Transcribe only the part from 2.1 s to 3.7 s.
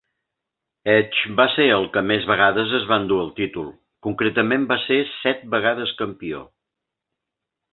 més vegades es va endur el títol,